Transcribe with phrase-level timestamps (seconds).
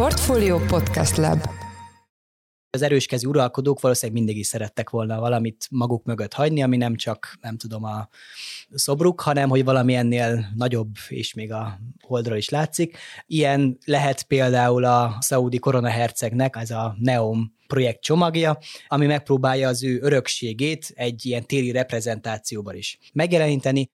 [0.00, 1.40] Portfolio Podcast Lab
[2.70, 7.36] az erőskezű uralkodók valószínűleg mindig is szerettek volna valamit maguk mögött hagyni, ami nem csak,
[7.40, 8.08] nem tudom, a
[8.70, 12.96] szobruk, hanem hogy valami ennél nagyobb, és még a holdra is látszik.
[13.26, 18.58] Ilyen lehet például a szaudi koronahercegnek, ez a Neom projekt csomagja,
[18.88, 23.90] ami megpróbálja az ő örökségét egy ilyen téli reprezentációban is megjeleníteni.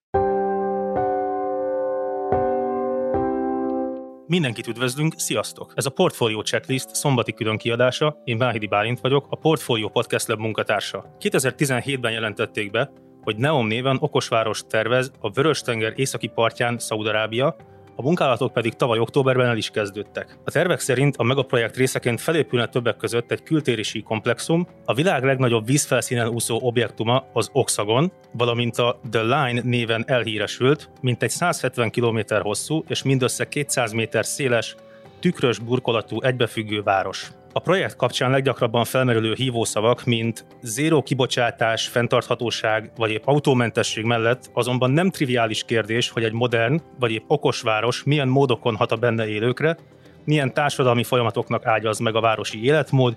[4.29, 5.73] Mindenkit üdvözlünk, sziasztok!
[5.75, 10.39] Ez a Portfolio Checklist szombati külön kiadása, én Váhidi Bálint vagyok, a Portfolio Podcast Lab
[10.39, 11.17] munkatársa.
[11.21, 17.57] 2017-ben jelentették be, hogy Neom néven okosváros tervez a Vörös-tenger északi partján Szaudarábia,
[17.96, 20.38] a munkálatok pedig tavaly októberben el is kezdődtek.
[20.45, 25.66] A tervek szerint a megaprojekt részeként felépülne többek között egy kültérési komplexum, a világ legnagyobb
[25.66, 32.19] vízfelszínen úszó objektuma az Oxagon, valamint a The Line néven elhíresült, mint egy 170 km
[32.41, 34.77] hosszú és mindössze 200 méter széles,
[35.20, 37.30] tükrös burkolatú egybefüggő város.
[37.56, 44.91] A projekt kapcsán leggyakrabban felmerülő hívószavak, mint zéró kibocsátás, fenntarthatóság vagy épp autómentesség mellett azonban
[44.91, 49.28] nem triviális kérdés, hogy egy modern vagy épp okos város milyen módokon hat a benne
[49.28, 49.77] élőkre,
[50.25, 53.16] milyen társadalmi folyamatoknak ágyaz meg a városi életmód,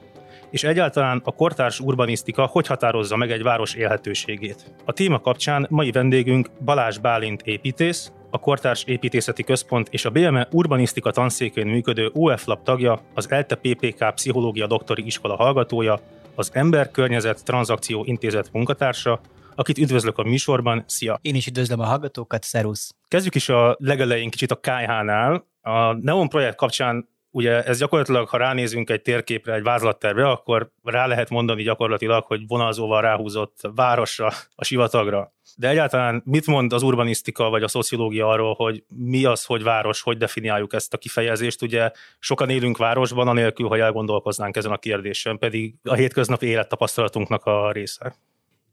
[0.50, 4.74] és egyáltalán a kortárs urbanisztika hogy határozza meg egy város élhetőségét.
[4.86, 10.48] A téma kapcsán mai vendégünk Balázs Bálint építész, a Kortárs Építészeti Központ és a BME
[10.52, 16.00] Urbanisztika tanszékén működő UF Lab tagja, az ELTE PPK Pszichológia Doktori Iskola hallgatója,
[16.36, 19.22] az Ember Környezet Tranzakció Intézet munkatársa,
[19.56, 20.84] akit üdvözlök a műsorban.
[20.88, 21.20] Szia!
[21.22, 22.96] Én is üdvözlöm a hallgatókat, szerusz!
[23.08, 25.46] Kezdjük is a legelején kicsit a KH-nál.
[25.62, 31.08] A Neon projekt kapcsán ugye ez gyakorlatilag, ha ránézünk egy térképre, egy vázlatterve, akkor rá
[31.08, 35.34] lehet mondani gyakorlatilag, hogy vonalzóval ráhúzott városra, a sivatagra.
[35.56, 40.02] De egyáltalán mit mond az urbanisztika vagy a szociológia arról, hogy mi az, hogy város,
[40.02, 41.62] hogy definiáljuk ezt a kifejezést?
[41.62, 47.72] Ugye sokan élünk városban, anélkül, hogy elgondolkoznánk ezen a kérdésen, pedig a hétköznapi élettapasztalatunknak a
[47.72, 48.16] része.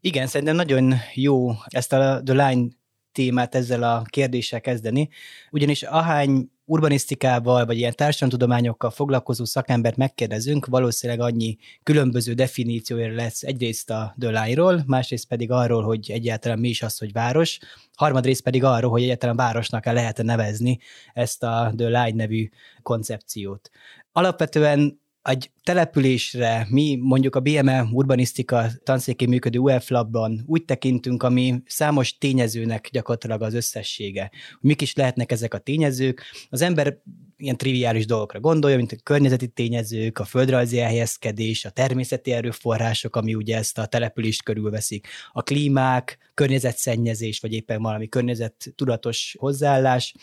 [0.01, 2.69] Igen, szerintem nagyon jó ezt a The Line
[3.13, 5.09] témát ezzel a kérdéssel kezdeni,
[5.51, 13.91] ugyanis ahány urbanisztikával, vagy ilyen társadalomtudományokkal foglalkozó szakembert megkérdezünk, valószínűleg annyi különböző definíciója lesz egyrészt
[13.91, 17.59] a Dölájról, másrészt pedig arról, hogy egyáltalán mi is az, hogy város,
[17.97, 20.79] harmadrészt pedig arról, hogy egyáltalán városnak el lehet nevezni
[21.13, 22.49] ezt a Line nevű
[22.83, 23.71] koncepciót.
[24.13, 31.63] Alapvetően egy településre mi mondjuk a BME urbanisztika tanszékén működő UF Labban úgy tekintünk, ami
[31.67, 34.31] számos tényezőnek gyakorlatilag az összessége.
[34.61, 36.23] Mik is lehetnek ezek a tényezők?
[36.51, 36.99] Az ember
[37.39, 43.35] ilyen triviális dolgokra gondolja, mint a környezeti tényezők, a földrajzi elhelyezkedés, a természeti erőforrások, ami
[43.35, 50.15] ugye ezt a települést körülveszik, a klímák, környezetszennyezés, vagy éppen valami környezet tudatos hozzáállás,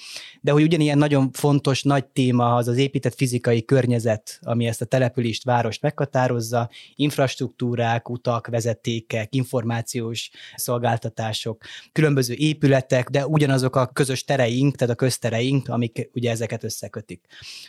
[0.41, 4.85] de hogy ugyanilyen nagyon fontos nagy téma az az épített fizikai környezet, ami ezt a
[4.85, 14.75] települést, várost meghatározza, infrastruktúrák, utak, vezetékek, információs szolgáltatások, különböző épületek, de ugyanazok a közös tereink,
[14.75, 17.02] tehát a köztereink, amik ugye ezeket összekötik.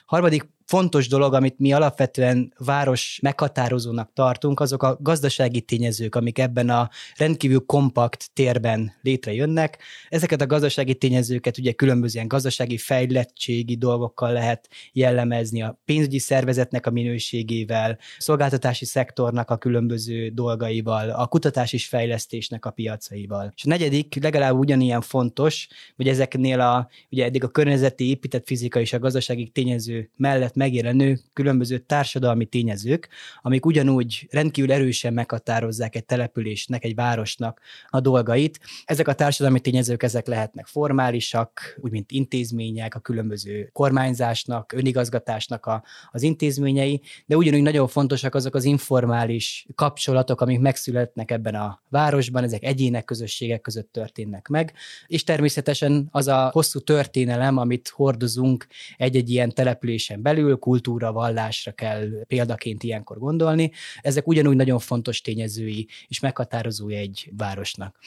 [0.06, 6.70] Harmadik fontos dolog, amit mi alapvetően város meghatározónak tartunk, azok a gazdasági tényezők, amik ebben
[6.70, 9.78] a rendkívül kompakt térben létrejönnek.
[10.08, 16.86] Ezeket a gazdasági tényezőket ugye különböző ilyen gazdasági fejlettségi dolgokkal lehet jellemezni, a pénzügyi szervezetnek
[16.86, 23.52] a minőségével, szolgáltatási szektornak a különböző dolgaival, a kutatás és fejlesztésnek a piacaival.
[23.56, 28.80] És a negyedik, legalább ugyanilyen fontos, hogy ezeknél a, ugye eddig a környezeti, épített fizika
[28.80, 33.08] és a gazdasági tényező mellett mellett megjelenő különböző társadalmi tényezők,
[33.42, 38.60] amik ugyanúgy rendkívül erősen meghatározzák egy településnek, egy városnak a dolgait.
[38.84, 45.82] Ezek a társadalmi tényezők, ezek lehetnek formálisak, úgy mint intézmények, a különböző kormányzásnak, önigazgatásnak a,
[46.12, 52.42] az intézményei, de ugyanúgy nagyon fontosak azok az informális kapcsolatok, amik megszületnek ebben a városban,
[52.44, 54.72] ezek egyének, közösségek között történnek meg,
[55.06, 58.66] és természetesen az a hosszú történelem, amit hordozunk
[58.96, 63.70] egy-egy ilyen településen belül, belül, kultúra, vallásra kell példaként ilyenkor gondolni.
[64.00, 67.98] Ezek ugyanúgy nagyon fontos tényezői és meghatározói egy városnak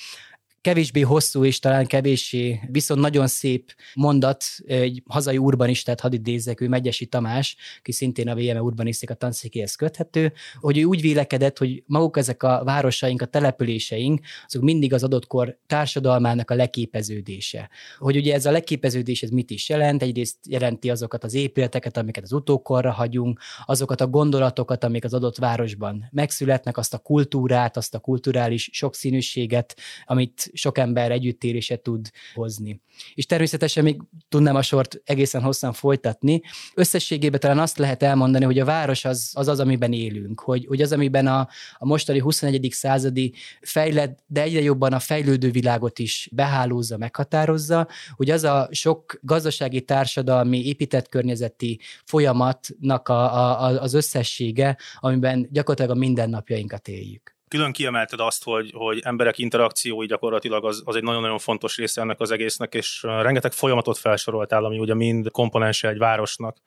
[0.67, 6.67] kevésbé hosszú és talán kevéssé, viszont nagyon szép mondat egy hazai urbanistát hadd idézzek, ő
[6.67, 12.17] Megyesi Tamás, aki szintén a VME urbanisztika tanszékéhez köthető, hogy ő úgy vélekedett, hogy maguk
[12.17, 17.69] ezek a városaink, a településeink, azok mindig az adott kor társadalmának a leképeződése.
[17.97, 20.03] Hogy ugye ez a leképeződés ez mit is jelent?
[20.03, 25.37] Egyrészt jelenti azokat az épületeket, amiket az utókorra hagyunk, azokat a gondolatokat, amik az adott
[25.37, 29.75] városban megszületnek, azt a kultúrát, azt a kulturális sokszínűséget,
[30.05, 32.81] amit sok ember együttérése tud hozni.
[33.13, 36.41] És természetesen még tudnám a sort egészen hosszan folytatni.
[36.75, 40.81] Összességében talán azt lehet elmondani, hogy a város az az, az amiben élünk, hogy, hogy
[40.81, 42.67] az, amiben a, a mostani 21.
[42.71, 49.19] századi fejlett, de egyre jobban a fejlődő világot is behálózza, meghatározza, hogy az a sok
[49.21, 57.36] gazdasági, társadalmi, épített környezeti folyamatnak a, a, az összessége, amiben gyakorlatilag a mindennapjainkat éljük.
[57.47, 62.19] Külön kiemelted azt, hogy, hogy emberek interakciói gyakorlatilag az, az egy nagyon-nagyon fontos része ennek
[62.19, 66.57] az egésznek, és rengeteg folyamatot felsoroltál, ami ugye mind komponense egy városnak.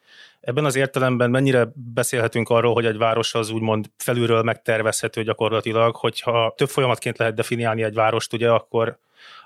[0.40, 6.54] Ebben az értelemben mennyire beszélhetünk arról, hogy egy város az úgymond felülről megtervezhető gyakorlatilag, hogyha
[6.56, 8.98] több folyamatként lehet definiálni egy várost, ugye, akkor,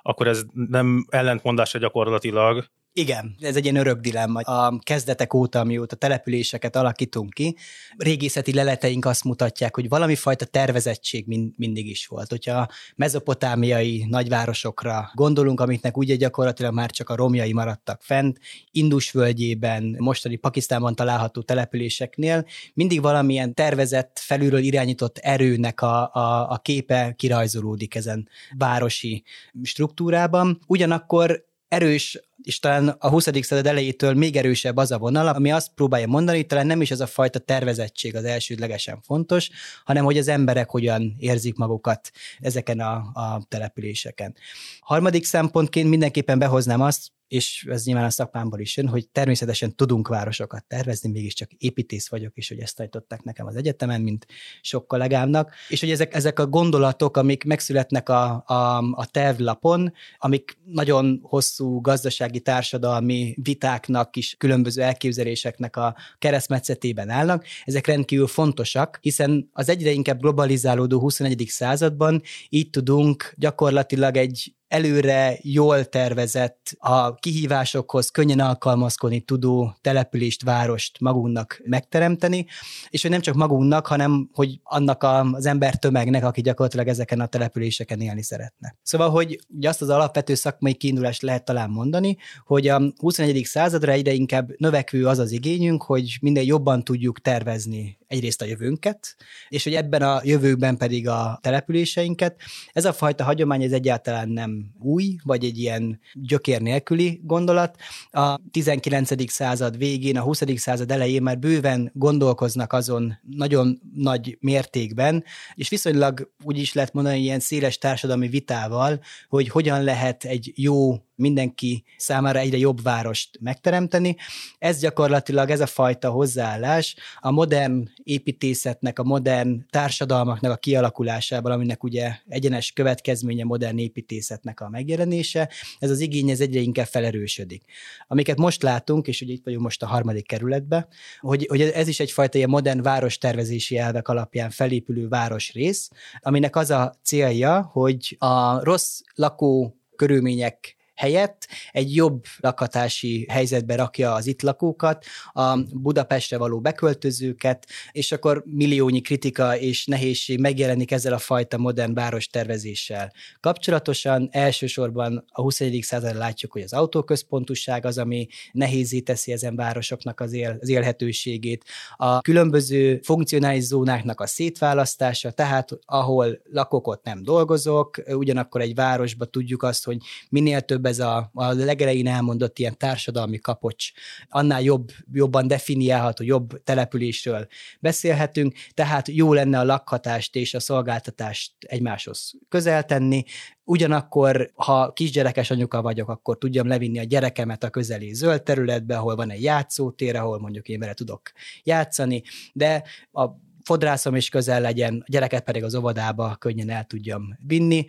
[0.02, 2.64] akkor ez nem ellentmondása gyakorlatilag,
[2.96, 4.40] igen, ez egy ilyen örök dilemma.
[4.40, 7.56] A kezdetek óta, amióta településeket alakítunk ki,
[7.96, 12.30] régészeti leleteink azt mutatják, hogy valami fajta tervezettség mind, mindig is volt.
[12.30, 18.38] Hogyha a mezopotámiai nagyvárosokra gondolunk, amiknek ugye gyakorlatilag már csak a romjai maradtak fent,
[18.70, 26.58] Indus völgyében, mostani Pakisztánban található településeknél, mindig valamilyen tervezett, felülről irányított erőnek a, a, a
[26.58, 29.22] képe kirajzolódik ezen városi
[29.62, 30.60] struktúrában.
[30.66, 33.28] Ugyanakkor erős és talán a 20.
[33.40, 36.90] század elejétől még erősebb az a vonal, ami azt próbálja mondani, hogy talán nem is
[36.90, 39.50] az a fajta tervezettség az elsődlegesen fontos,
[39.84, 44.34] hanem hogy az emberek hogyan érzik magukat ezeken a, a településeken.
[44.80, 50.08] Harmadik szempontként mindenképpen behoznám azt, és ez nyilván a szakmámból is jön, hogy természetesen tudunk
[50.08, 54.26] városokat tervezni, mégiscsak építész vagyok, és hogy ezt tanították nekem az egyetemen, mint
[54.60, 60.58] sok kollégámnak, és hogy ezek, ezek a gondolatok, amik megszületnek a, a, a tervlapon, amik
[60.64, 61.80] nagyon hosszú
[62.24, 69.90] gazdasági, társadalmi vitáknak is, különböző elképzeléseknek a keresztmetszetében állnak, ezek rendkívül fontosak, hiszen az egyre
[69.90, 71.44] inkább globalizálódó 21.
[71.48, 81.00] században így tudunk gyakorlatilag egy előre jól tervezett, a kihívásokhoz könnyen alkalmazkodni tudó települést, várost
[81.00, 82.46] magunknak megteremteni,
[82.88, 87.26] és hogy nem csak magunknak, hanem hogy annak az ember tömegnek, aki gyakorlatilag ezeken a
[87.26, 88.76] településeken élni szeretne.
[88.82, 93.44] Szóval, hogy azt az alapvető szakmai kiindulást lehet talán mondani, hogy a 21.
[93.44, 99.16] századra egyre inkább növekvő az az igényünk, hogy minden jobban tudjuk tervezni egyrészt a jövőnket,
[99.48, 102.40] és hogy ebben a jövőben pedig a településeinket.
[102.72, 107.76] Ez a fajta hagyomány ez egyáltalán nem új, vagy egy ilyen gyökér nélküli gondolat.
[108.10, 109.30] A 19.
[109.30, 110.42] század végén, a 20.
[110.56, 115.24] század elején már bőven gondolkoznak azon nagyon nagy mértékben,
[115.54, 120.96] és viszonylag úgy is lehet mondani, ilyen széles társadalmi vitával, hogy hogyan lehet egy jó
[121.16, 124.16] mindenki számára egyre jobb várost megteremteni.
[124.58, 131.84] Ez gyakorlatilag ez a fajta hozzáállás a modern építészetnek, a modern társadalmaknak a kialakulásában, aminek
[131.84, 137.62] ugye egyenes következménye modern építészetnek a megjelenése, ez az igény ez egyre inkább felerősödik.
[138.06, 140.86] Amiket most látunk, és ugye itt vagyunk most a harmadik kerületben,
[141.20, 145.90] hogy, hogy ez is egyfajta ilyen modern várostervezési elvek alapján felépülő városrész,
[146.20, 154.12] aminek az a célja, hogy a rossz lakó körülmények helyett egy jobb lakhatási helyzetbe rakja
[154.12, 161.12] az itt lakókat, a Budapestre való beköltözőket, és akkor milliónyi kritika és nehézség megjelenik ezzel
[161.12, 163.12] a fajta modern várostervezéssel.
[163.40, 165.82] Kapcsolatosan elsősorban a 21.
[165.82, 171.64] században látjuk, hogy az autóközpontúság az, ami nehézé teszi ezen városoknak az, él, az élhetőségét.
[171.96, 179.24] A különböző funkcionális zónáknak a szétválasztása, tehát ahol lakok, ott nem dolgozok, ugyanakkor egy városba
[179.24, 179.96] tudjuk azt, hogy
[180.28, 183.90] minél több több ez a, a legelején elmondott ilyen társadalmi kapocs,
[184.28, 187.46] annál jobb, jobban definiálható, jobb településről
[187.80, 193.22] beszélhetünk, tehát jó lenne a lakhatást és a szolgáltatást egymáshoz közel tenni,
[193.66, 199.16] Ugyanakkor, ha kisgyerekes anyuka vagyok, akkor tudjam levinni a gyerekemet a közeli zöld területbe, ahol
[199.16, 202.22] van egy játszótér, ahol mondjuk én vele tudok játszani,
[202.52, 203.28] de a
[203.64, 207.86] fodrászom is közel legyen, a gyereket pedig az óvodába könnyen el tudjam vinni.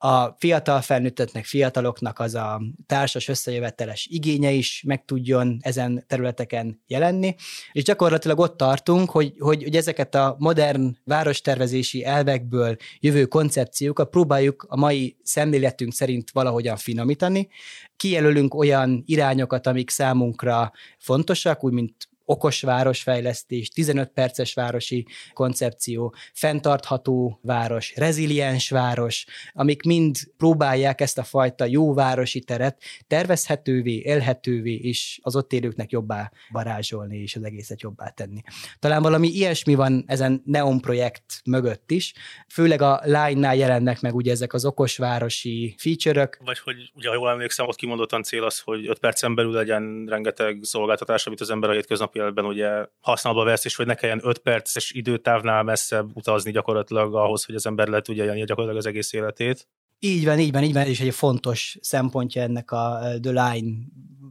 [0.00, 7.34] A fiatal felnőtteknek, fiataloknak az a társas összejöveteles igénye is meg tudjon ezen területeken jelenni,
[7.72, 14.66] és gyakorlatilag ott tartunk, hogy, hogy, hogy ezeket a modern várostervezési elvekből jövő koncepciókat próbáljuk
[14.68, 17.48] a mai szemléletünk szerint valahogyan finomítani,
[17.96, 27.38] kijelölünk olyan irányokat, amik számunkra fontosak, úgy mint okos városfejlesztés, 15 perces városi koncepció, fenntartható
[27.42, 35.18] város, reziliens város, amik mind próbálják ezt a fajta jó városi teret tervezhetővé, élhetővé és
[35.22, 38.40] az ott élőknek jobbá varázsolni és az egészet jobbá tenni.
[38.78, 42.12] Talán valami ilyesmi van ezen Neon projekt mögött is,
[42.48, 46.38] főleg a Line-nál jelennek meg ugye ezek az okosvárosi feature-ök.
[46.44, 50.06] Vagy hogy ugye, ha jól emlékszem, ott kimondottan cél az, hogy 5 percen belül legyen
[50.08, 54.20] rengeteg szolgáltatás, amit az ember a hétköznapi életben ugye használba vesz, és hogy ne kelljen
[54.22, 58.86] 5 perces időtávnál messzebb utazni gyakorlatilag ahhoz, hogy az ember le tudja élni gyakorlatilag az
[58.86, 59.68] egész életét.
[59.98, 63.76] Így van, így van, így van, és egy fontos szempontja ennek a The Line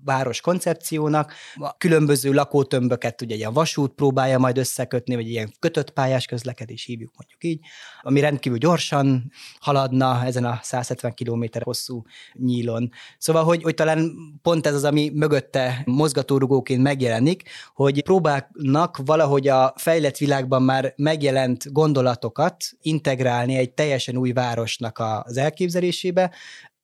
[0.07, 1.33] város koncepciónak.
[1.55, 7.13] A különböző lakótömböket ugye ilyen vasút próbálja majd összekötni, vagy ilyen kötött pályás közlekedés hívjuk
[7.17, 7.59] mondjuk így,
[8.01, 12.89] ami rendkívül gyorsan haladna ezen a 170 km hosszú nyílon.
[13.17, 17.43] Szóval, hogy, hogy talán pont ez az, ami mögötte mozgatórugóként megjelenik,
[17.73, 25.37] hogy próbálnak valahogy a fejlett világban már megjelent gondolatokat integrálni egy teljesen új városnak az
[25.57, 26.31] elképzelésébe,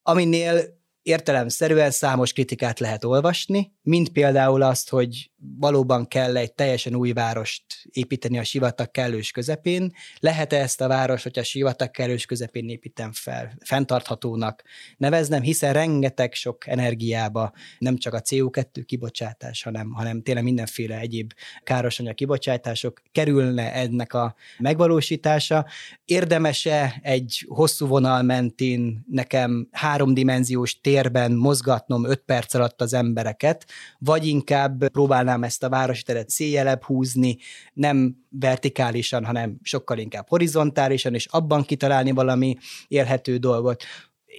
[0.02, 7.12] aminél értelemszerűen számos kritikát lehet olvasni, mint például azt, hogy valóban kell egy teljesen új
[7.12, 9.92] várost építeni a sivatag kellős közepén.
[10.18, 14.62] Lehet-e ezt a város, hogyha a sivatag kellős közepén építem fel, fenntarthatónak
[14.96, 21.32] neveznem, hiszen rengeteg sok energiába nem csak a CO2 kibocsátás, hanem, hanem tényleg mindenféle egyéb
[21.62, 25.66] károsanyag kibocsátások kerülne ennek a megvalósítása.
[26.04, 33.66] Érdemese egy hosszú vonal mentén nekem háromdimenziós térben mozgatnom öt perc alatt az embereket,
[33.98, 37.36] vagy inkább próbálnám ezt a városi teret széjelebb húzni,
[37.72, 42.56] nem vertikálisan, hanem sokkal inkább horizontálisan, és abban kitalálni valami
[42.88, 43.82] élhető dolgot.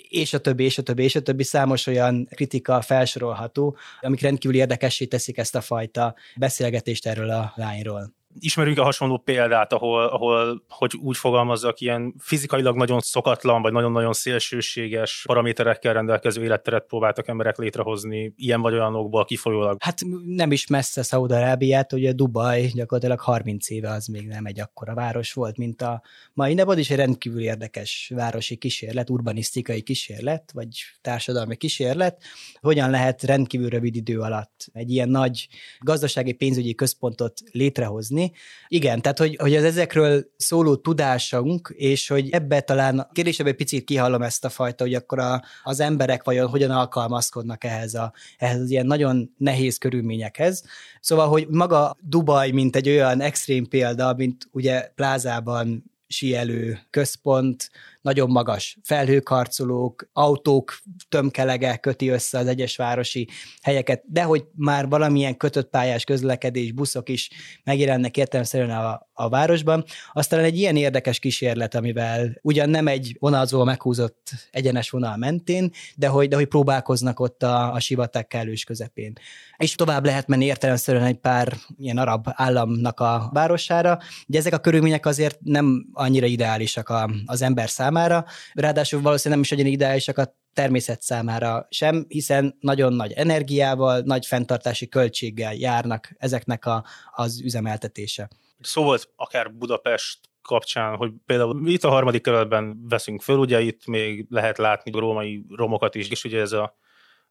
[0.10, 4.58] És a többi, és a többi, és a többi számos olyan kritika felsorolható, amik rendkívül
[4.58, 10.64] érdekessé teszik ezt a fajta beszélgetést erről a lányról ismerünk a hasonló példát, ahol, ahol,
[10.70, 17.58] hogy úgy fogalmazzak, ilyen fizikailag nagyon szokatlan, vagy nagyon-nagyon szélsőséges paraméterekkel rendelkező életteret próbáltak emberek
[17.58, 19.78] létrehozni, ilyen vagy olyanokból kifolyólag.
[19.80, 24.94] Hát nem is messze Szaudarábiát, ugye Dubaj gyakorlatilag 30 éve az még nem egy akkora
[24.94, 26.02] város volt, mint a
[26.34, 30.68] mai napod, is egy rendkívül érdekes városi kísérlet, urbanisztikai kísérlet, vagy
[31.02, 32.24] társadalmi kísérlet,
[32.62, 35.48] hogyan lehet rendkívül rövid idő alatt egy ilyen nagy
[35.80, 38.25] gazdasági pénzügyi központot létrehozni,
[38.68, 43.56] igen, tehát hogy, hogy az ezekről szóló tudásunk, és hogy ebbe talán a kérdésebe egy
[43.56, 48.14] picit kihallom ezt a fajta, hogy akkor a, az emberek vajon hogyan alkalmazkodnak ehhez, a,
[48.38, 50.64] ehhez az ilyen nagyon nehéz körülményekhez.
[51.00, 57.70] Szóval, hogy maga Dubaj, mint egy olyan extrém példa, mint ugye plázában sielő központ,
[58.06, 63.28] nagyon magas felhőkarcolók, autók tömkelege köti össze az egyes városi
[63.62, 67.30] helyeket, de hogy már valamilyen kötött pályás közlekedés, buszok is
[67.64, 69.84] megjelennek értelemszerűen a, a városban.
[70.14, 76.08] Aztán egy ilyen érdekes kísérlet, amivel ugyan nem egy vonalzó meghúzott egyenes vonal mentén, de
[76.08, 79.14] hogy, de hogy próbálkoznak ott a, a sivatag kellős közepén.
[79.58, 84.60] És tovább lehet menni értelemszerűen egy pár ilyen arab államnak a városára, de ezek a
[84.60, 89.74] körülmények azért nem annyira ideálisak a, az ember számára, számára, ráadásul valószínűleg nem is legyen
[89.74, 96.86] ideálisak a természet számára sem, hiszen nagyon nagy energiával, nagy fenntartási költséggel járnak ezeknek a,
[97.12, 98.30] az üzemeltetése.
[98.60, 103.86] Szó volt akár Budapest kapcsán, hogy például itt a harmadik kerületben veszünk föl, ugye itt
[103.86, 106.78] még lehet látni római romokat is, és ugye ez a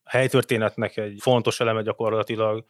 [0.05, 2.65] helytörténetnek egy fontos eleme gyakorlatilag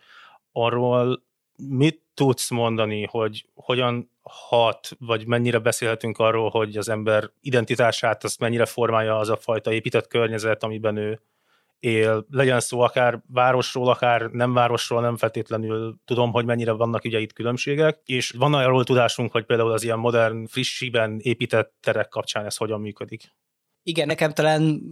[0.53, 1.23] arról,
[1.57, 8.41] mit tudsz mondani, hogy hogyan hat, vagy mennyire beszélhetünk arról, hogy az ember identitását azt
[8.41, 11.21] mennyire formálja az a fajta épített környezet, amiben ő
[11.79, 17.21] él, legyen szó akár városról, akár nem városról, nem feltétlenül tudom, hogy mennyire vannak ugye
[17.21, 22.45] itt különbségek, és van arról tudásunk, hogy például az ilyen modern, frissiben épített terek kapcsán
[22.45, 23.33] ez hogyan működik.
[23.83, 24.83] Igen, nekem talán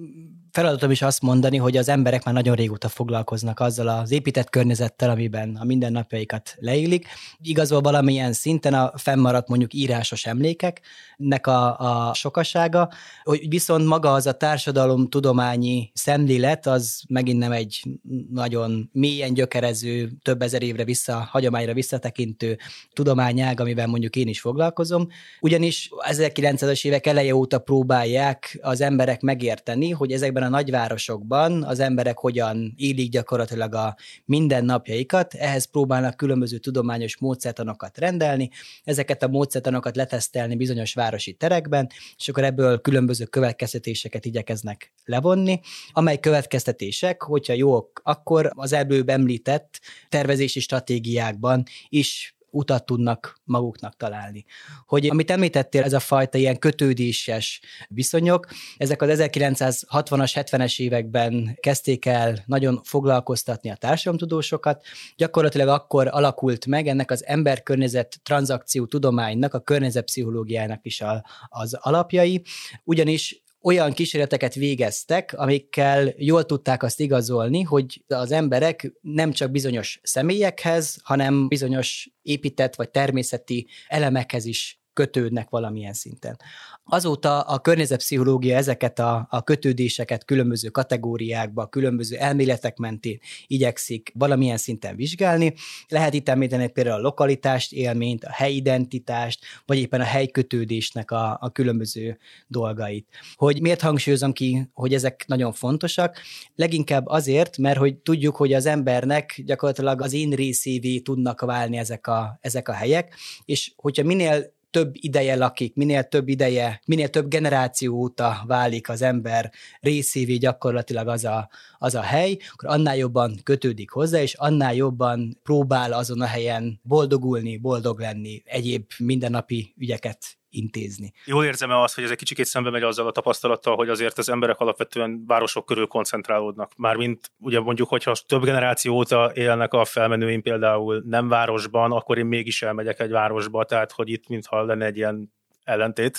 [0.53, 5.11] feladatom is azt mondani, hogy az emberek már nagyon régóta foglalkoznak azzal az épített környezettel,
[5.11, 7.07] amiben a mindennapjaikat leélik.
[7.43, 11.79] Igazol valamilyen szinten a fennmaradt mondjuk írásos emlékeknek a,
[12.09, 12.91] a sokasága,
[13.23, 17.83] hogy viszont maga az a társadalom tudományi szemlélet, az megint nem egy
[18.31, 22.59] nagyon mélyen gyökerező, több ezer évre vissza, hagyományra visszatekintő
[22.93, 25.09] tudományág, amivel mondjuk én is foglalkozom.
[25.41, 31.81] Ugyanis 1900-es évek eleje óta próbálják az emberek megérteni, hogy ezekben ezekben a nagyvárosokban az
[31.81, 38.51] emberek hogyan élik gyakorlatilag a mindennapjaikat, ehhez próbálnak különböző tudományos módszertanokat rendelni,
[38.85, 45.61] ezeket a módszertanokat letesztelni bizonyos városi terekben, és akkor ebből különböző következtetéseket igyekeznek levonni,
[45.93, 54.45] amely következtetések, hogyha jók, akkor az előbb említett tervezési stratégiákban is utat tudnak maguknak találni.
[54.87, 62.07] Hogy amit említettél, ez a fajta ilyen kötődéses viszonyok, ezek az 1960-as, 70-es években kezdték
[62.07, 64.85] el nagyon foglalkoztatni a társadalomtudósokat.
[65.17, 72.43] Gyakorlatilag akkor alakult meg ennek az emberkörnyezet tranzakció tudománynak, a környezetpszichológiának is a, az alapjai,
[72.85, 80.00] ugyanis olyan kísérleteket végeztek, amikkel jól tudták azt igazolni, hogy az emberek nem csak bizonyos
[80.02, 86.37] személyekhez, hanem bizonyos épített vagy természeti elemekhez is kötődnek valamilyen szinten.
[86.85, 94.97] Azóta a környezetpszichológia ezeket a, a kötődéseket különböző kategóriákba, különböző elméletek mentén igyekszik valamilyen szinten
[94.97, 95.55] vizsgálni.
[95.89, 101.51] Lehet itt említeni például a lokalitást, élményt, a helyidentitást, vagy éppen a helykötődésnek a, a
[101.51, 103.09] különböző dolgait.
[103.35, 106.19] Hogy miért hangsúlyozom ki, hogy ezek nagyon fontosak?
[106.55, 112.07] Leginkább azért, mert hogy tudjuk, hogy az embernek gyakorlatilag az én részévé tudnak válni ezek
[112.07, 117.29] a, ezek a helyek, és hogyha minél több ideje lakik, minél több ideje, minél több
[117.29, 121.49] generáció óta válik az ember részévé gyakorlatilag az a,
[121.79, 126.81] az a hely, akkor annál jobban kötődik hozzá, és annál jobban próbál azon a helyen
[126.83, 131.13] boldogulni, boldog lenni, egyéb mindennapi ügyeket intézni.
[131.25, 134.29] Jól érzem-e azt, hogy ez egy kicsit szembe megy azzal a tapasztalattal, hogy azért az
[134.29, 136.73] emberek alapvetően városok körül koncentrálódnak.
[136.77, 142.27] Mármint ugye mondjuk, hogyha több generáció óta élnek a felmenőim például nem városban, akkor én
[142.27, 145.33] mégis elmegyek egy városba, tehát hogy itt mintha lenne egy ilyen
[145.65, 146.19] ellentét.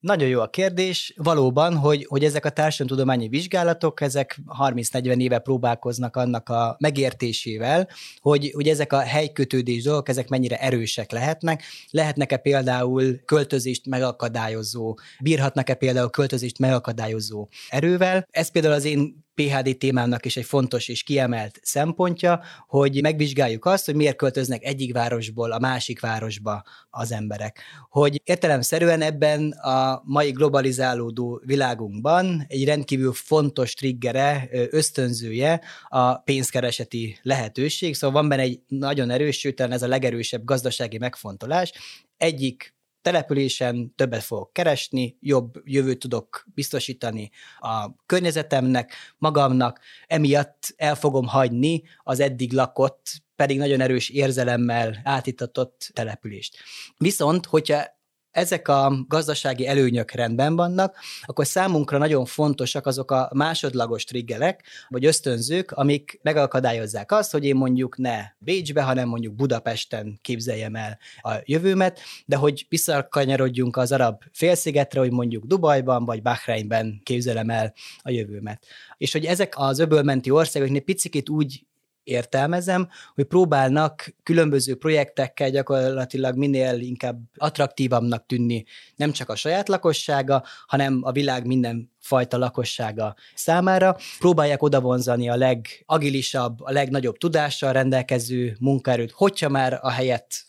[0.00, 1.12] Nagyon jó a kérdés.
[1.16, 7.88] Valóban, hogy, hogy ezek a társadalomtudományi vizsgálatok, ezek 30-40 éve próbálkoznak annak a megértésével,
[8.20, 11.62] hogy, hogy ezek a helykötődés dolgok, ezek mennyire erősek lehetnek.
[11.90, 18.26] Lehetnek-e például költözést megakadályozó, bírhatnak-e például költözést megakadályozó erővel.
[18.30, 23.84] Ez például az én PHD témának is egy fontos és kiemelt szempontja, hogy megvizsgáljuk azt,
[23.84, 27.60] hogy miért költöznek egyik városból a másik városba az emberek.
[27.88, 37.94] Hogy értelemszerűen ebben a mai globalizálódó világunkban egy rendkívül fontos triggere, ösztönzője a pénzkereseti lehetőség,
[37.94, 41.72] szóval van benne egy nagyon erős, sőt, ez a legerősebb gazdasági megfontolás.
[42.16, 42.76] Egyik
[43.08, 51.82] településen többet fogok keresni, jobb jövőt tudok biztosítani a környezetemnek, magamnak, emiatt el fogom hagyni
[52.02, 56.56] az eddig lakott, pedig nagyon erős érzelemmel átitatott települést.
[56.96, 57.97] Viszont, hogyha
[58.38, 65.04] ezek a gazdasági előnyök rendben vannak, akkor számunkra nagyon fontosak azok a másodlagos triggerek, vagy
[65.04, 71.32] ösztönzők, amik megakadályozzák azt, hogy én mondjuk ne Bécsbe, hanem mondjuk Budapesten képzeljem el a
[71.44, 77.72] jövőmet, de hogy visszakanyarodjunk az arab félszigetre, hogy mondjuk Dubajban vagy Bahreinben képzelem el
[78.02, 78.64] a jövőmet.
[78.96, 81.66] És hogy ezek az öbölmenti országok picit úgy
[82.08, 88.64] értelmezem, hogy próbálnak különböző projektekkel gyakorlatilag minél inkább attraktívabbnak tűnni
[88.96, 93.96] nem csak a saját lakossága, hanem a világ minden fajta lakossága számára.
[94.18, 100.47] Próbálják odavonzani a legagilisabb, a legnagyobb tudással rendelkező munkaerőt, hogyha már a helyet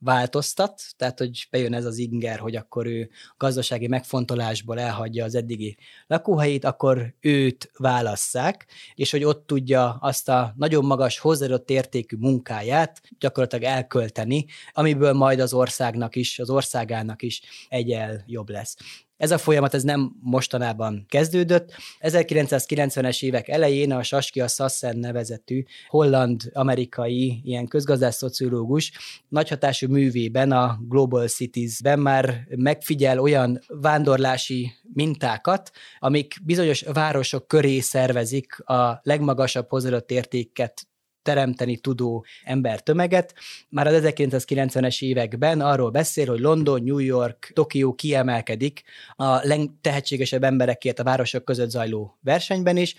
[0.00, 5.76] változtat, tehát hogy bejön ez az inger, hogy akkor ő gazdasági megfontolásból elhagyja az eddigi
[6.06, 13.00] lakóhelyét, akkor őt válasszák, és hogy ott tudja azt a nagyon magas hozzáadott értékű munkáját
[13.18, 18.76] gyakorlatilag elkölteni, amiből majd az országnak is, az országának is egyel jobb lesz.
[19.20, 21.72] Ez a folyamat ez nem mostanában kezdődött.
[22.00, 28.92] 1990-es évek elején a Saskia Sassen nevezetű holland-amerikai ilyen közgazdász-szociológus
[29.28, 38.60] nagyhatású művében, a Global Cities-ben már megfigyel olyan vándorlási mintákat, amik bizonyos városok köré szervezik
[38.60, 40.89] a legmagasabb hozzáadott értéket
[41.22, 43.34] teremteni tudó embertömeget.
[43.68, 48.82] Már az 1990-es években arról beszél, hogy London, New York, Tokió kiemelkedik
[49.16, 52.94] a legtehetségesebb emberekért a városok között zajló versenyben is,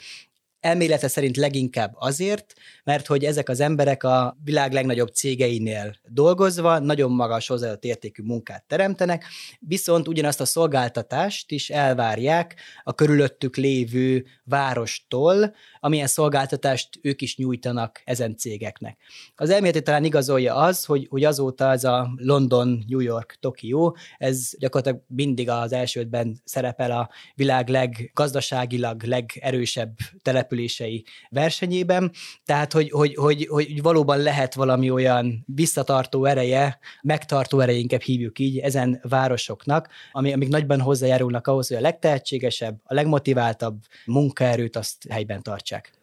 [0.61, 7.11] elmélete szerint leginkább azért, mert hogy ezek az emberek a világ legnagyobb cégeinél dolgozva nagyon
[7.11, 9.25] magas hozzáadott értékű munkát teremtenek,
[9.59, 18.01] viszont ugyanazt a szolgáltatást is elvárják a körülöttük lévő várostól, amilyen szolgáltatást ők is nyújtanak
[18.03, 18.97] ezen cégeknek.
[19.35, 24.49] Az elméleti talán igazolja az, hogy, hogy azóta ez a London, New York, Tokió, ez
[24.59, 29.97] gyakorlatilag mindig az elsődben szerepel a világ leggazdaságilag legerősebb
[30.51, 32.11] települései versenyében,
[32.45, 38.39] tehát hogy, hogy, hogy, hogy valóban lehet valami olyan visszatartó ereje, megtartó ereje inkább hívjuk
[38.39, 45.07] így ezen városoknak, ami, amik nagyban hozzájárulnak ahhoz, hogy a legtehetségesebb, a legmotiváltabb munkaerőt azt
[45.09, 46.00] helyben tartsák.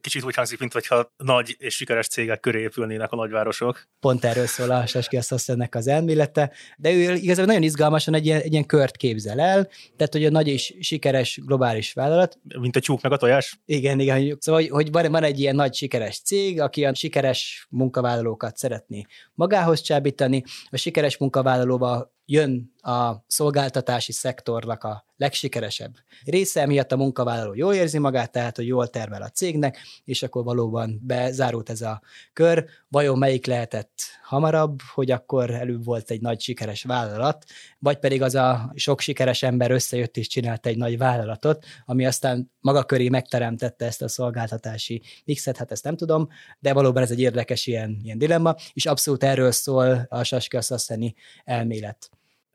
[0.00, 3.88] Kicsit úgy hangzik, mintha nagy és sikeres cégek köré épülnének a nagyvárosok.
[4.00, 8.40] Pont erről szól a Saski ennek az elmélete, de ő igazából nagyon izgalmasan egy ilyen,
[8.40, 12.38] egy ilyen kört képzel el, tehát hogy a nagy és sikeres globális vállalat.
[12.60, 13.60] Mint a tyúk meg a tojás?
[13.64, 14.36] Igen, igen.
[14.40, 19.06] Szóval, hogy, hogy van, van egy ilyen nagy sikeres cég, aki a sikeres munkavállalókat szeretné
[19.34, 27.54] magához csábítani, a sikeres munkavállalóval jön a szolgáltatási szektornak a legsikeresebb része, miatt a munkavállaló
[27.54, 32.00] jól érzi magát, tehát hogy jól termel a cégnek, és akkor valóban bezárult ez a
[32.32, 32.64] kör.
[32.88, 37.44] Vajon melyik lehetett hamarabb, hogy akkor előbb volt egy nagy sikeres vállalat,
[37.78, 42.50] vagy pedig az a sok sikeres ember összejött és csinált egy nagy vállalatot, ami aztán
[42.60, 47.20] maga köré megteremtette ezt a szolgáltatási mixet, hát ezt nem tudom, de valóban ez egy
[47.20, 51.14] érdekes ilyen, ilyen dilemma, és abszolút erről szól a Saski Szasszeni
[51.44, 52.10] elmélet.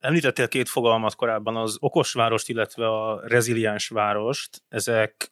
[0.05, 4.63] Említettél két fogalmat korábban, az okos várost, illetve a reziliens várost.
[4.67, 5.31] Ezek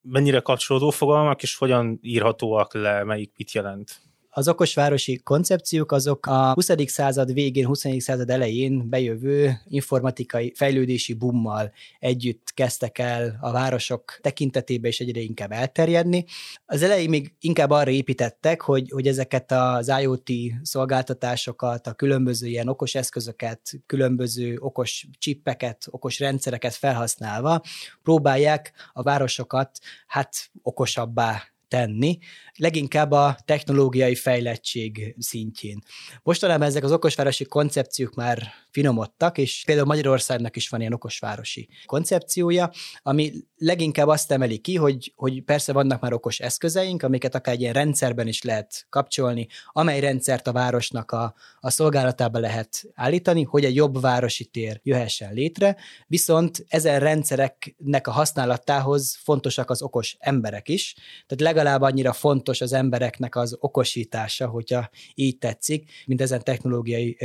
[0.00, 4.00] mennyire kapcsolódó fogalmak, és hogyan írhatóak le, melyik mit jelent?
[4.36, 6.70] Az okosvárosi koncepciók azok a 20.
[6.86, 7.84] század végén, 20.
[7.98, 15.52] század elején bejövő informatikai fejlődési bummal együtt kezdtek el a városok tekintetében is egyre inkább
[15.52, 16.24] elterjedni.
[16.66, 20.30] Az elején még inkább arra építettek, hogy, hogy ezeket az IoT
[20.62, 27.62] szolgáltatásokat, a különböző ilyen okos eszközöket, különböző okos csippeket, okos rendszereket felhasználva
[28.02, 32.18] próbálják a városokat hát okosabbá tenni,
[32.56, 35.78] leginkább a technológiai fejlettség szintjén.
[36.22, 42.70] Mostanában ezek az okosvárosi koncepciók már finomodtak, és például Magyarországnak is van ilyen okosvárosi koncepciója,
[43.02, 47.60] ami leginkább azt emeli ki, hogy, hogy persze vannak már okos eszközeink, amiket akár egy
[47.60, 53.64] ilyen rendszerben is lehet kapcsolni, amely rendszert a városnak a, a szolgálatába lehet állítani, hogy
[53.64, 60.68] egy jobb városi tér jöhessen létre, viszont ezen rendszereknek a használatához fontosak az okos emberek
[60.68, 60.94] is,
[61.26, 67.16] tehát legalább annyira fontos az embereknek az okosítása, hogyha így tetszik, mint ezen technológiai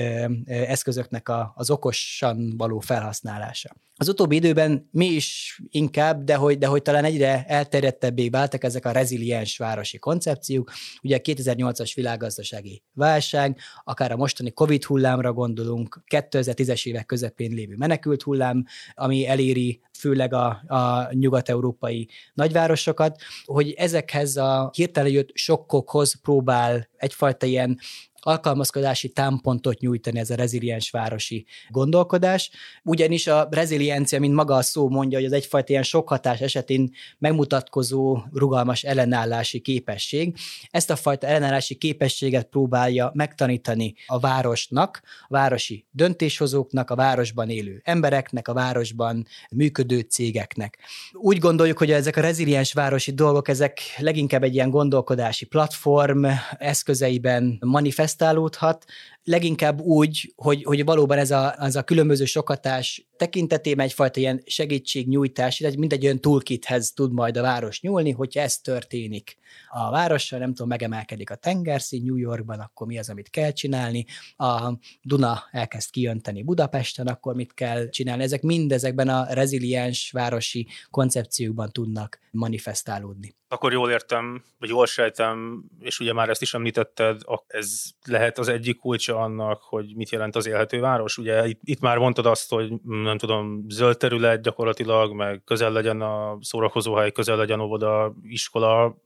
[0.45, 3.69] eszközöknek az okosan való felhasználása.
[4.01, 8.85] Az utóbbi időben mi is inkább, de hogy, de hogy talán egyre elterjedtebbé váltak ezek
[8.85, 10.71] a reziliens városi koncepciók.
[11.03, 17.75] Ugye a 2008-as világgazdasági válság, akár a mostani Covid hullámra gondolunk, 2010-es évek közepén lévő
[17.77, 26.21] menekült hullám, ami eléri főleg a, a nyugat-európai nagyvárosokat, hogy ezekhez a hirtelen jött sokkokhoz
[26.21, 27.79] próbál egyfajta ilyen
[28.21, 32.51] alkalmazkodási támpontot nyújtani ez a reziliens városi gondolkodás,
[32.83, 36.91] ugyanis a reziliencia, mint maga a szó mondja, hogy az egyfajta ilyen sok hatás esetén
[37.17, 40.37] megmutatkozó rugalmas ellenállási képesség.
[40.71, 47.81] Ezt a fajta ellenállási képességet próbálja megtanítani a városnak, a városi döntéshozóknak, a városban élő
[47.83, 50.77] embereknek, a városban működő cégeknek.
[51.11, 56.25] Úgy gondoljuk, hogy ezek a reziliens városi dolgok, ezek leginkább egy ilyen gondolkodási platform
[56.57, 58.85] eszközeiben manifest manifestálódhat,
[59.23, 65.57] leginkább úgy, hogy, hogy valóban ez a, az a különböző sokatás tekintetében egyfajta ilyen segítségnyújtás,
[65.57, 69.37] tehát mindegy olyan toolkithez tud majd a város nyúlni, hogyha ez történik
[69.69, 74.05] a várossal, nem tudom, megemelkedik a tengerszín New Yorkban, akkor mi az, amit kell csinálni,
[74.37, 78.23] a Duna elkezd kijönteni Budapesten, akkor mit kell csinálni.
[78.23, 83.35] Ezek mindezekben a reziliens városi koncepciókban tudnak manifestálódni.
[83.47, 88.47] Akkor jól értem, vagy jól sejtem, és ugye már ezt is említetted, ez lehet az
[88.47, 91.17] egyik kulcsa annak, hogy mit jelent az élhető város.
[91.17, 96.01] Ugye itt, itt már mondtad azt, hogy nem tudom, zöld terület gyakorlatilag, meg közel legyen
[96.01, 98.97] a szórakozóhely, közel legyen óvoda, iskola,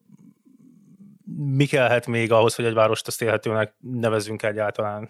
[1.35, 5.09] mi kellhet még ahhoz, hogy egy várost azt élhetőnek nevezünk egyáltalán?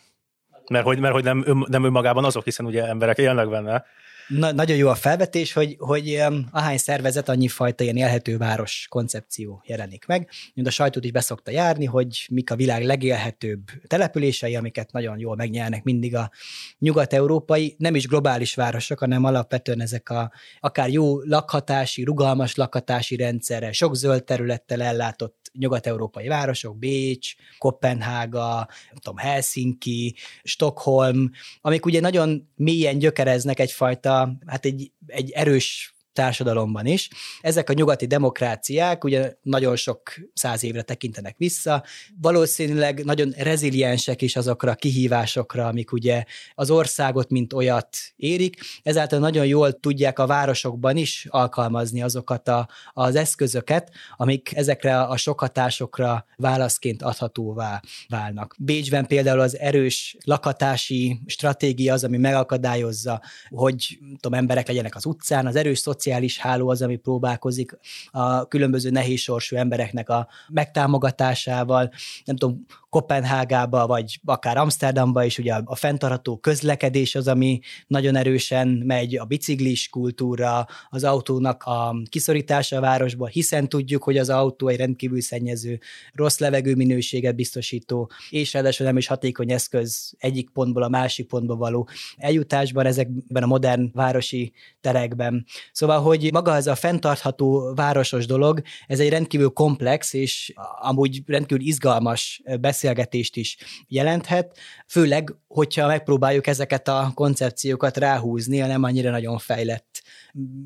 [0.70, 3.86] Mert hogy, mert hogy nem, nem önmagában azok, hiszen ugye emberek élnek benne,
[4.28, 9.64] Na, nagyon jó a felvetés, hogy, hogy ahány szervezet, annyi fajta ilyen élhető város koncepció
[9.66, 10.30] jelenik meg.
[10.54, 15.36] Mint a sajtót is beszokta járni, hogy mik a világ legélhetőbb települései, amiket nagyon jól
[15.36, 16.32] megnyernek mindig a
[16.80, 23.72] nyugat-európai, nem is globális városok, hanem alapvetően ezek a akár jó lakhatási, rugalmas lakhatási rendszerre,
[23.72, 28.56] sok zöld területtel ellátott nyugat-európai városok, Bécs, Kopenhága,
[28.90, 36.86] nem tudom, Helsinki, Stockholm, amik ugye nagyon mélyen gyökereznek egyfajta, hát egy, egy erős társadalomban
[36.86, 37.10] is.
[37.42, 40.02] Ezek a nyugati demokráciák ugye nagyon sok
[40.34, 41.84] száz évre tekintenek vissza,
[42.22, 46.24] valószínűleg nagyon reziliensek is azokra a kihívásokra, amik ugye
[46.56, 52.68] az országot, mint olyat érik, ezáltal nagyon jól tudják a városokban is alkalmazni azokat a,
[52.94, 58.56] az eszközöket, amik ezekre a sok hatásokra válaszként adhatóvá válnak.
[58.60, 65.46] Bécsben például az erős lakatási stratégia az, ami megakadályozza, hogy tudom, emberek legyenek az utcán,
[65.48, 66.02] az erős szociális
[66.38, 67.78] háló az, ami próbálkozik
[68.12, 71.92] a különböző nehézsorsú embereknek a megtámogatásával.
[72.26, 78.68] Nem tudom, Kopenhágába, vagy akár Amsterdamba is ugye a fenntartható közlekedés az, ami nagyon erősen
[78.68, 84.68] megy, a biciklis kultúra, az autónak a kiszorítása a városba, hiszen tudjuk, hogy az autó
[84.68, 85.80] egy rendkívül szennyező,
[86.14, 91.56] rossz levegő minőséget biztosító, és ráadásul nem is hatékony eszköz egyik pontból a másik pontba
[91.56, 91.88] való
[92.18, 95.46] eljutásban ezekben a modern városi terekben.
[95.72, 101.66] Szóval, hogy maga ez a fenntartható városos dolog, ez egy rendkívül komplex és amúgy rendkívül
[101.66, 109.12] izgalmas beszélgetés beszélgetést is jelenthet, főleg, hogyha megpróbáljuk ezeket a koncepciókat ráhúzni a nem annyira
[109.12, 109.93] nagyon fejlett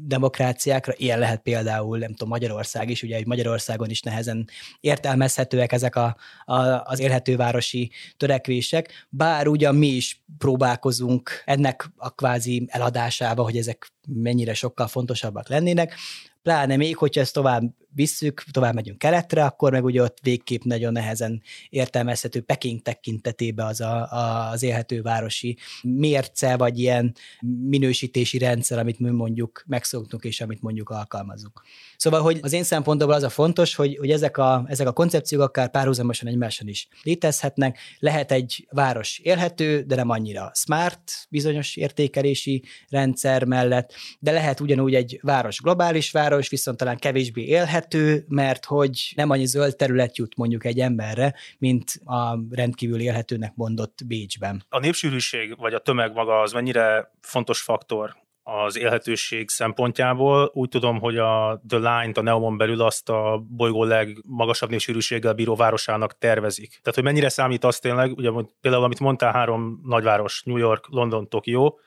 [0.08, 0.94] demokráciákra.
[0.96, 6.60] Ilyen lehet például, nem tudom, Magyarország is, ugye Magyarországon is nehezen értelmezhetőek ezek a, a,
[6.84, 14.54] az élhetővárosi törekvések, bár ugyan mi is próbálkozunk ennek a kvázi eladásába, hogy ezek mennyire
[14.54, 15.94] sokkal fontosabbak lennének,
[16.44, 17.64] pláne még, hogyha ezt tovább
[17.98, 23.82] visszük, tovább megyünk keletre, akkor meg ugye ott végképp nagyon nehezen értelmezhető Peking tekintetébe az
[23.82, 27.16] a, a, az élhető városi mérce, vagy ilyen
[27.68, 31.62] minősítési rendszer, amit mi mondjuk megszoktunk, és amit mondjuk alkalmazunk.
[31.98, 35.42] Szóval, hogy az én szempontomból az a fontos, hogy, hogy ezek, a, ezek a koncepciók
[35.42, 37.80] akár párhuzamosan egymáson is létezhetnek.
[38.00, 44.96] Lehet egy város élhető, de nem annyira smart bizonyos értékelési rendszer mellett, de lehet ugyanúgy
[44.96, 50.38] egy város globális város, viszont talán kevésbé élhető, mert hogy nem annyi zöld terület jut
[50.38, 54.66] mondjuk egy emberre, mint a rendkívül élhetőnek mondott Bécsben.
[54.70, 58.16] A népsűrűség vagy a tömeg maga az mennyire fontos faktor
[58.50, 60.52] az élhetőség szempontjából.
[60.54, 65.56] Úgy tudom, hogy a The Line-t a Neomon belül azt a bolygó legmagasabb népsűrűséggel bíró
[65.56, 66.70] városának tervezik.
[66.70, 68.32] Tehát, hogy mennyire számít az tényleg, ugye
[68.62, 71.80] például, amit mondtál, három nagyváros, New York, London, Tokió,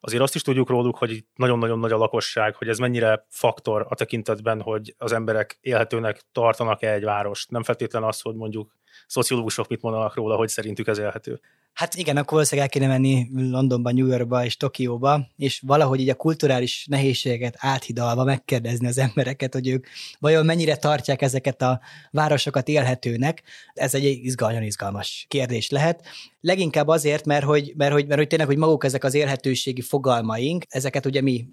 [0.00, 3.94] azért azt is tudjuk róluk, hogy nagyon-nagyon nagy a lakosság, hogy ez mennyire faktor a
[3.94, 7.50] tekintetben, hogy az emberek élhetőnek tartanak-e egy várost.
[7.50, 8.72] Nem feltétlen az, hogy mondjuk
[9.06, 11.40] szociológusok mit mondanak róla, hogy szerintük ez élhető.
[11.74, 16.08] Hát igen, akkor valószínűleg el kéne menni Londonba, New Yorkba és Tokióba, és valahogy így
[16.08, 19.86] a kulturális nehézségeket áthidalva megkérdezni az embereket, hogy ők
[20.18, 21.80] vajon mennyire tartják ezeket a
[22.10, 23.42] városokat élhetőnek.
[23.72, 26.06] Ez egy izgalmas, izgalmas kérdés lehet.
[26.40, 30.64] Leginkább azért, mert hogy, mert hogy, mert hogy tényleg, hogy maguk ezek az élhetőségi fogalmaink,
[30.68, 31.46] ezeket ugye mi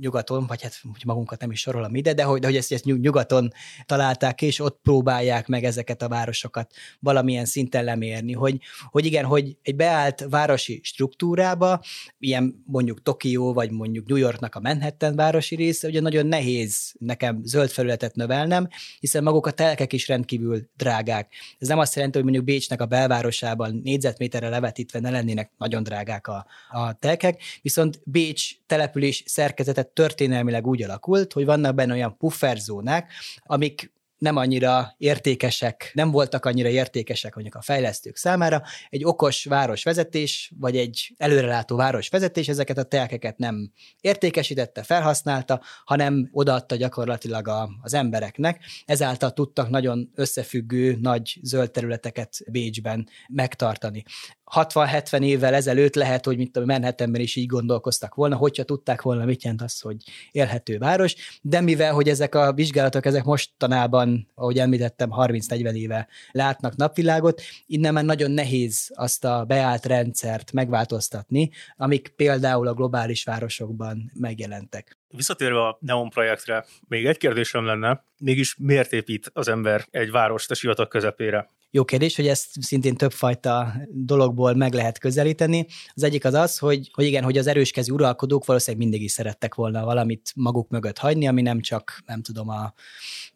[0.00, 2.84] nyugaton, vagy hát hogy magunkat nem is sorolom ide, de hogy, de hogy ezt, ezt
[2.84, 3.52] nyugaton
[3.86, 6.63] találták, és ott próbálják meg ezeket a városokat
[7.00, 11.80] valamilyen szinten lemérni, hogy, hogy igen, hogy egy beállt városi struktúrába,
[12.18, 17.40] ilyen mondjuk Tokió, vagy mondjuk New Yorknak a Manhattan városi része, ugye nagyon nehéz nekem
[17.44, 18.68] zöld felületet növelnem,
[19.00, 21.32] hiszen maguk a telkek is rendkívül drágák.
[21.58, 26.26] Ez nem azt jelenti, hogy mondjuk Bécsnek a belvárosában négyzetméterre levetítve ne lennének nagyon drágák
[26.26, 33.12] a, a telkek, viszont Bécs település szerkezete történelmileg úgy alakult, hogy vannak benne olyan pufferzónák,
[33.42, 33.92] amik
[34.24, 38.62] nem annyira értékesek, nem voltak annyira értékesek mondjuk a fejlesztők számára.
[38.88, 46.76] Egy okos városvezetés, vagy egy előrelátó városvezetés ezeket a telkeket nem értékesítette, felhasználta, hanem odaadta
[46.76, 48.64] gyakorlatilag a, az embereknek.
[48.84, 54.04] Ezáltal tudtak nagyon összefüggő nagy zöld területeket Bécsben megtartani.
[54.52, 59.24] 60-70 évvel ezelőtt lehet, hogy mint a Manhattanben is így gondolkoztak volna, hogyha tudták volna,
[59.24, 59.96] mit jelent az, hogy
[60.30, 66.76] élhető város, de mivel, hogy ezek a vizsgálatok, ezek mostanában, ahogy említettem, 30-40 éve látnak
[66.76, 74.12] napvilágot, innen már nagyon nehéz azt a beállt rendszert megváltoztatni, amik például a globális városokban
[74.14, 74.98] megjelentek.
[75.08, 80.50] Visszatérve a Neon projektre, még egy kérdésem lenne, mégis miért épít az ember egy várost
[80.50, 81.48] a sivatag közepére?
[81.74, 85.66] Jó kérdés, hogy ezt szintén többfajta dologból meg lehet közelíteni.
[85.94, 89.54] Az egyik az az, hogy, hogy igen, hogy az erőskezű uralkodók valószínűleg mindig is szerettek
[89.54, 92.72] volna valamit maguk mögött hagyni, ami nem csak, nem tudom, a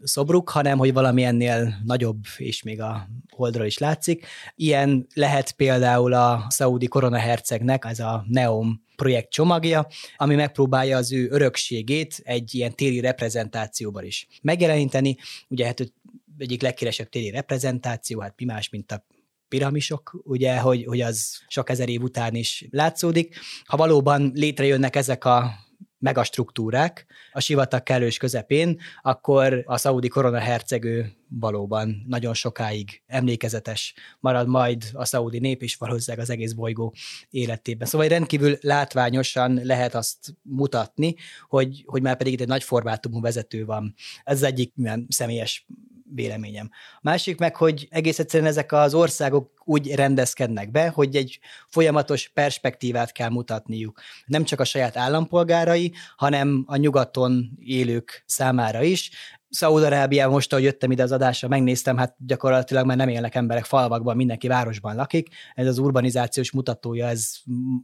[0.03, 4.27] szobruk, hanem hogy valami ennél nagyobb, és még a holdról is látszik.
[4.55, 11.29] Ilyen lehet például a szaudi koronahercegnek, ez a Neom projekt csomagja, ami megpróbálja az ő
[11.31, 15.17] örökségét egy ilyen téli reprezentációban is megjeleníteni.
[15.49, 15.93] Ugye hát
[16.39, 19.05] egyik legkéresebb téli reprezentáció, hát mi más, mint a
[19.49, 23.39] piramisok, ugye, hogy, hogy az sok ezer év után is látszódik.
[23.65, 25.67] Ha valóban létrejönnek ezek a
[25.99, 34.49] megastruktúrák a sivatag kellős közepén, akkor a szaudi korona hercegő valóban nagyon sokáig emlékezetes marad
[34.49, 36.95] majd a szaudi nép és valószínűleg az egész bolygó
[37.31, 37.89] életében.
[37.89, 41.15] Szóval rendkívül látványosan lehet azt mutatni,
[41.49, 43.95] hogy, hogy már pedig itt egy nagy formátumú vezető van.
[44.25, 45.67] Ez egyik milyen személyes
[46.15, 46.71] véleményem.
[46.95, 52.29] A másik meg, hogy egész egyszerűen ezek az országok úgy rendezkednek be, hogy egy folyamatos
[52.29, 54.01] perspektívát kell mutatniuk.
[54.27, 59.11] Nem csak a saját állampolgárai, hanem a nyugaton élők számára is.
[59.51, 64.17] Szaúd-Arábiában most, ahogy jöttem ide az adásra, megnéztem, hát gyakorlatilag már nem élnek emberek falvakban,
[64.17, 65.29] mindenki városban lakik.
[65.55, 67.31] Ez az urbanizációs mutatója, ez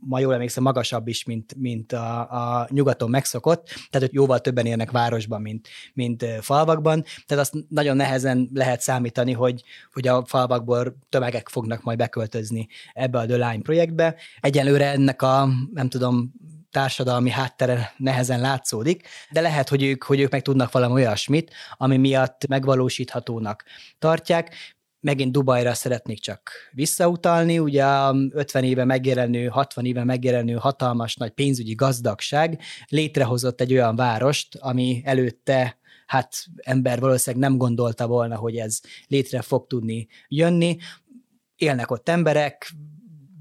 [0.00, 4.66] ma jól emlékszem magasabb is, mint, mint a, a nyugaton megszokott, tehát hogy jóval többen
[4.66, 7.04] élnek városban, mint, mint falvakban.
[7.26, 13.18] Tehát azt nagyon nehezen lehet számítani, hogy, hogy a falvakból tömegek fognak majd beköltözni ebbe
[13.18, 14.14] a The Line projektbe.
[14.40, 16.32] Egyelőre ennek a, nem tudom,
[16.74, 21.96] társadalmi háttere nehezen látszódik, de lehet, hogy ők, hogy ők meg tudnak valami olyasmit, ami
[21.96, 23.64] miatt megvalósíthatónak
[23.98, 24.54] tartják.
[25.00, 31.30] Megint Dubajra szeretnék csak visszautalni, ugye a 50 éve megjelenő, 60 éve megjelenő hatalmas nagy
[31.30, 38.56] pénzügyi gazdagság létrehozott egy olyan várost, ami előtte hát ember valószínűleg nem gondolta volna, hogy
[38.56, 40.76] ez létre fog tudni jönni.
[41.56, 42.72] Élnek ott emberek,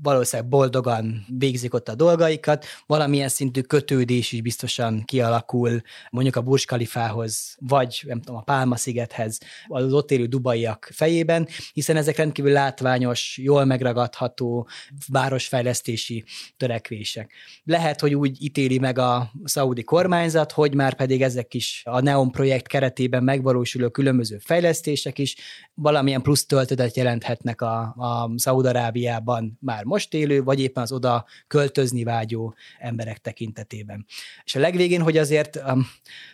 [0.03, 6.63] valószínűleg boldogan végzik ott a dolgaikat, valamilyen szintű kötődés is biztosan kialakul mondjuk a Burj
[6.63, 9.37] Khalifához, vagy nem tudom, a Pálma szigethez,
[9.67, 14.67] az ott élő dubaiak fejében, hiszen ezek rendkívül látványos, jól megragadható
[15.07, 16.23] városfejlesztési
[16.57, 17.31] törekvések.
[17.63, 22.31] Lehet, hogy úgy ítéli meg a szaudi kormányzat, hogy már pedig ezek is a NEON
[22.31, 25.35] projekt keretében megvalósuló különböző fejlesztések is
[25.73, 32.03] valamilyen plusz töltetet jelenthetnek a, a Szaudarábiában már most élő, vagy éppen az oda költözni
[32.03, 34.05] vágyó emberek tekintetében.
[34.43, 35.87] És a legvégén, hogy azért um,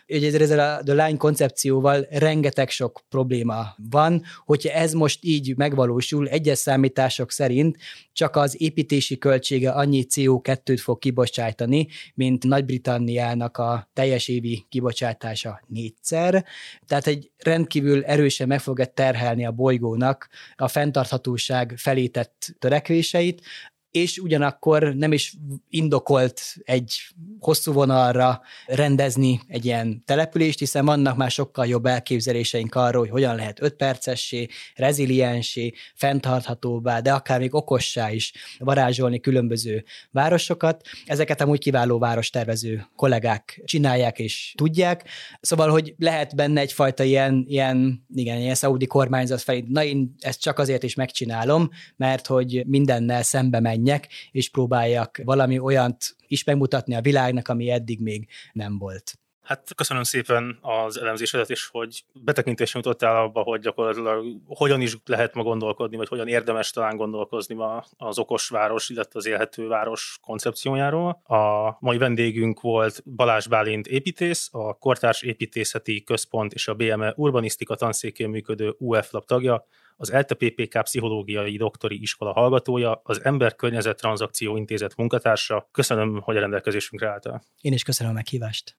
[0.06, 6.28] hogy ezzel a The Line koncepcióval rengeteg sok probléma van, hogyha ez most így megvalósul,
[6.28, 7.76] egyes számítások szerint
[8.12, 16.44] csak az építési költsége annyi CO2-t fog kibocsátani, mint Nagy-Britanniának a teljes évi kibocsátása négyszer.
[16.86, 23.42] Tehát egy rendkívül erősen meg fogja terhelni a bolygónak a fenntarthatóság felé tett törekvéseit,
[23.90, 25.36] és ugyanakkor nem is
[25.68, 27.00] indokolt egy
[27.38, 33.34] hosszú vonalra rendezni egy ilyen települést, hiszen vannak már sokkal jobb elképzeléseink arról, hogy hogyan
[33.34, 40.82] lehet 5 percessé, reziliensé, fenntarthatóbbá, de akár még okossá is varázsolni különböző városokat.
[41.06, 45.08] Ezeket amúgy kiváló várostervező kollégák csinálják és tudják.
[45.40, 50.40] Szóval, hogy lehet benne egyfajta ilyen, ilyen, igen, ilyen szaudi kormányzat felé, na én ezt
[50.40, 56.44] csak azért is megcsinálom, mert hogy mindennel szembe menj menjek, és próbáljak valami olyant is
[56.44, 59.19] megmutatni a világnak, ami eddig még nem volt.
[59.50, 65.34] Hát köszönöm szépen az elemzésedet, és hogy betekintést nyújtottál abba, hogy gyakorlatilag hogyan is lehet
[65.34, 70.18] ma gondolkodni, vagy hogyan érdemes talán gondolkozni ma az okos város, illetve az élhető város
[70.22, 71.22] koncepciójáról.
[71.24, 77.74] A mai vendégünk volt Balázs Bálint építész, a Kortárs Építészeti Központ és a BME Urbanisztika
[77.74, 83.96] tanszékén működő UF Lab tagja, az ELTE PPK pszichológiai doktori iskola hallgatója, az Ember Környezet
[83.96, 85.68] Tranzakció Intézet munkatársa.
[85.72, 87.42] Köszönöm, hogy a rendelkezésünkre álltál.
[87.60, 88.78] Én is köszönöm a meghívást.